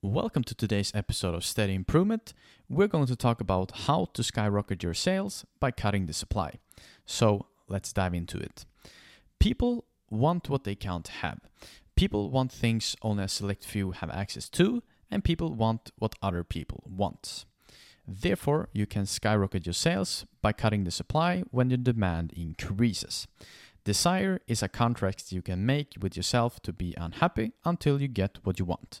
[0.00, 2.32] Welcome to today's episode of Steady Improvement.
[2.68, 6.60] We're going to talk about how to skyrocket your sales by cutting the supply.
[7.04, 8.64] So let's dive into it.
[9.40, 11.40] People want what they can't have.
[11.96, 16.44] People want things only a select few have access to, and people want what other
[16.44, 17.44] people want.
[18.06, 23.26] Therefore, you can skyrocket your sales by cutting the supply when your demand increases.
[23.82, 28.38] Desire is a contract you can make with yourself to be unhappy until you get
[28.44, 29.00] what you want.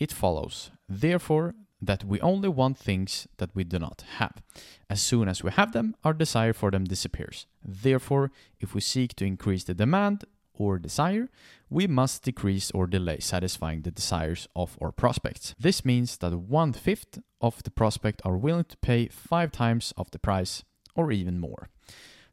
[0.00, 4.42] It follows, therefore, that we only want things that we do not have.
[4.88, 7.46] As soon as we have them, our desire for them disappears.
[7.62, 10.24] Therefore, if we seek to increase the demand
[10.54, 11.28] or desire,
[11.68, 15.54] we must decrease or delay satisfying the desires of our prospects.
[15.58, 20.10] This means that one fifth of the prospect are willing to pay five times of
[20.12, 21.68] the price or even more.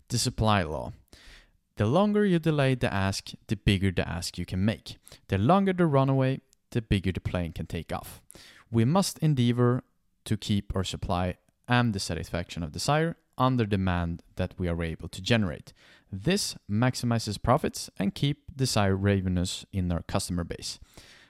[0.07, 0.93] The supply law.
[1.75, 4.97] The longer you delay the ask, the bigger the ask you can make.
[5.27, 6.39] The longer the runaway,
[6.71, 8.21] the bigger the plane can take off.
[8.71, 9.83] We must endeavor
[10.25, 11.35] to keep our supply
[11.67, 15.73] and the satisfaction of desire under demand that we are able to generate.
[16.11, 20.79] This maximizes profits and keep desire ravenous in our customer base.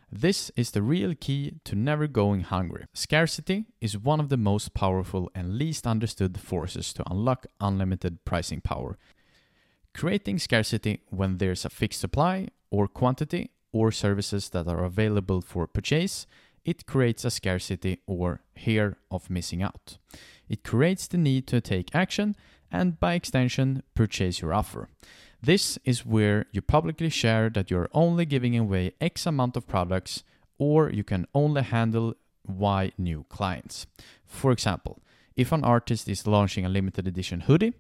[0.10, 2.86] This is the real key to never going hungry.
[2.94, 8.62] Scarcity is one of the most powerful and least understood forces to unlock unlimited pricing
[8.62, 8.98] power.
[9.94, 15.68] Creating scarcity when there's a fixed supply or quantity or services that are available for
[15.68, 16.26] purchase,
[16.66, 19.98] it creates a scarcity or fear of missing out.
[20.50, 22.36] It creates the need to take action
[22.72, 24.90] and, by extension, purchase your offer.
[25.42, 30.24] This is where you publicly share that you're only giving away X amount of products
[30.58, 33.86] or you can only handle Y new clients.
[34.26, 35.00] For example,
[35.36, 37.74] if an artist is launching a limited edition hoodie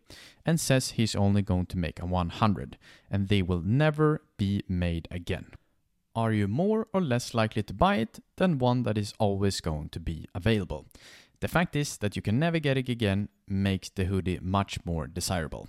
[0.45, 2.77] and says he's only going to make a 100
[3.09, 5.47] and they will never be made again
[6.17, 9.87] are you more or less likely to buy it than one that is always going
[9.89, 10.87] to be available?
[11.41, 15.05] The fact is that you can never get it again makes the hoodie much more
[15.05, 15.67] desirable.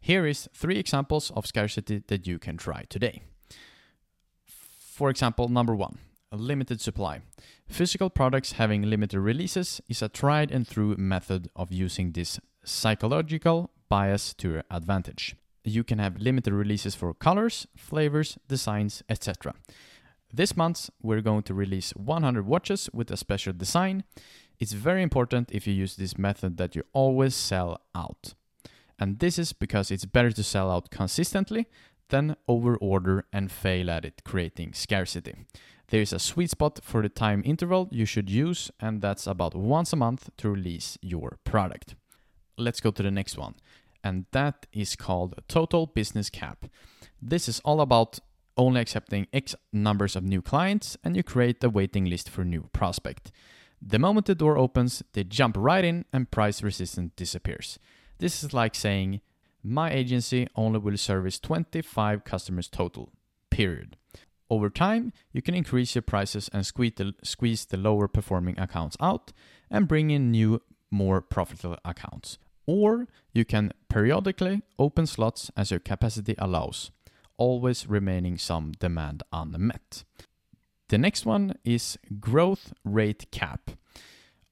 [0.00, 3.22] Here is three examples of scarcity that you can try today.
[4.46, 5.98] For example, number one,
[6.32, 7.20] a limited supply.
[7.68, 13.70] Physical products having limited releases is a tried and true method of using this psychological
[13.88, 19.54] bias to your advantage you can have limited releases for colors, flavors, designs, etc.
[20.36, 24.02] This month, we're going to release 100 watches with a special design.
[24.58, 28.34] It's very important if you use this method that you always sell out.
[28.98, 31.68] And this is because it's better to sell out consistently
[32.08, 35.34] than overorder and fail at it, creating scarcity.
[35.90, 39.54] There is a sweet spot for the time interval you should use, and that's about
[39.54, 41.94] once a month to release your product.
[42.58, 43.54] Let's go to the next one
[44.04, 46.66] and that is called Total Business Cap.
[47.20, 48.20] This is all about
[48.56, 52.68] only accepting X numbers of new clients, and you create a waiting list for new
[52.72, 53.30] prospect.
[53.80, 57.78] The moment the door opens, they jump right in and price resistance disappears.
[58.18, 59.20] This is like saying,
[59.62, 63.10] my agency only will service 25 customers total,
[63.50, 63.96] period.
[64.50, 68.96] Over time, you can increase your prices and squeeze the, squeeze the lower performing accounts
[69.00, 69.32] out
[69.70, 70.60] and bring in new,
[70.90, 76.90] more profitable accounts or you can periodically open slots as your capacity allows,
[77.36, 80.04] always remaining some demand unmet.
[80.88, 83.70] The next one is growth rate cap.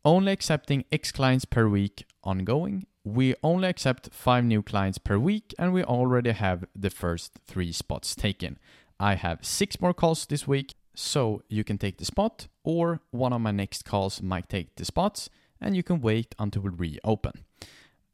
[0.04, 2.86] Only accepting X clients per week ongoing.
[3.04, 7.72] We only accept 5 new clients per week and we already have the first 3
[7.72, 8.58] spots taken.
[8.98, 13.32] I have 6 more calls this week, so you can take the spot or one
[13.32, 15.28] of my next calls might take the spots
[15.60, 17.44] and you can wait until we reopen.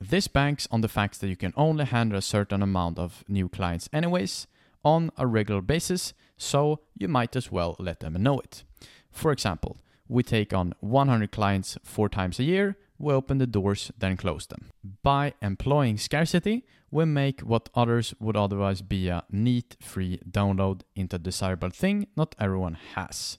[0.01, 3.49] This banks on the fact that you can only handle a certain amount of new
[3.49, 4.47] clients anyways
[4.85, 8.65] on a regular basis, so you might as well let them know it.
[9.11, 9.79] For example,
[10.09, 14.47] we take on 100 clients four times a year, we open the doors, then close
[14.47, 14.71] them.
[15.03, 21.17] By employing scarcity, we make what others would otherwise be a neat free download into
[21.17, 23.39] a desirable thing not everyone has.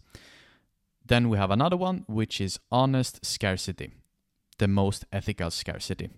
[1.05, 3.91] Then we have another one, which is honest scarcity
[4.59, 6.09] the most ethical scarcity.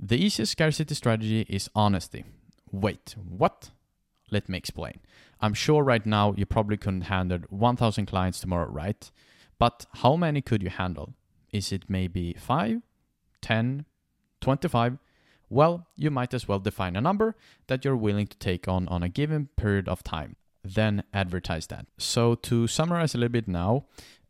[0.00, 2.24] The easiest scarcity strategy is honesty.
[2.70, 3.70] Wait, what?
[4.32, 4.98] Let me explain.
[5.40, 9.10] I'm sure right now you probably couldn't handle 1000 clients tomorrow, right?
[9.58, 11.14] But how many could you handle?
[11.52, 12.80] Is it maybe 5,
[13.42, 13.84] 10,
[14.40, 14.98] 25?
[15.50, 17.36] Well, you might as well define a number
[17.66, 20.36] that you're willing to take on on a given period of time.
[20.64, 21.86] Then advertise that.
[21.98, 23.84] So, to summarize a little bit now,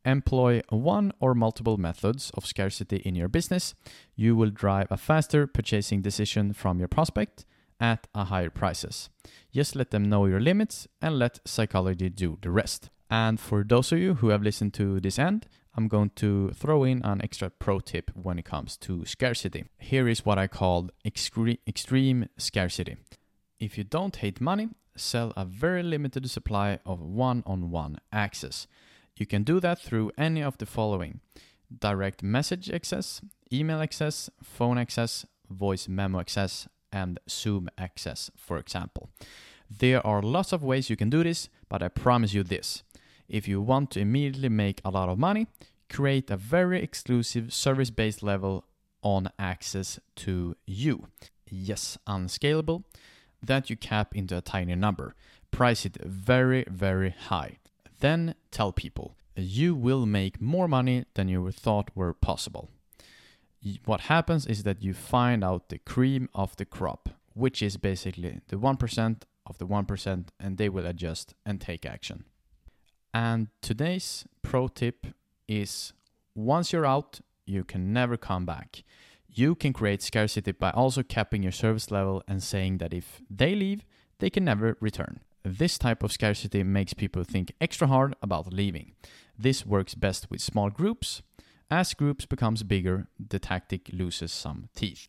[0.04, 3.75] employ one or multiple methods of scarcity in your business,
[4.16, 7.44] you will drive a faster purchasing decision from your prospect
[7.78, 9.10] at a higher prices.
[9.52, 12.90] Just let them know your limits and let psychology do the rest.
[13.10, 15.46] And for those of you who have listened to this end,
[15.76, 19.64] I'm going to throw in an extra pro tip when it comes to scarcity.
[19.78, 22.96] Here is what I call excre- extreme scarcity.
[23.58, 28.66] If you don't hate money, sell a very limited supply of one on one access.
[29.16, 31.20] You can do that through any of the following
[31.78, 33.20] direct message access,
[33.52, 39.09] email access, phone access, voice memo access, and Zoom access, for example.
[39.71, 42.83] There are lots of ways you can do this, but I promise you this
[43.29, 45.47] if you want to immediately make a lot of money,
[45.89, 48.65] create a very exclusive service based level
[49.03, 51.06] on access to you.
[51.50, 52.85] Yes, unscalable,
[53.43, 55.15] that you cap into a tiny number.
[55.50, 57.59] Price it very, very high.
[58.00, 62.69] Then tell people you will make more money than you thought were possible.
[63.85, 68.41] What happens is that you find out the cream of the crop, which is basically
[68.49, 72.25] the 1% of the 1%, and they will adjust and take action.
[73.14, 75.06] And today's pro tip
[75.47, 75.93] is
[76.35, 78.85] once you're out, you can never come back.
[79.29, 83.55] You can create scarcity by also capping your service level and saying that if they
[83.55, 83.85] leave,
[84.19, 85.20] they can never return.
[85.44, 88.93] This type of scarcity makes people think extra hard about leaving.
[89.38, 91.23] This works best with small groups.
[91.73, 95.09] As groups becomes bigger, the tactic loses some teeth.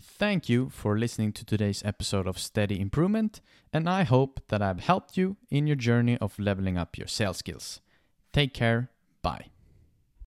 [0.00, 3.40] Thank you for listening to today's episode of Steady Improvement,
[3.72, 7.38] and I hope that I've helped you in your journey of leveling up your sales
[7.38, 7.80] skills.
[8.32, 8.90] Take care.
[9.22, 9.46] Bye.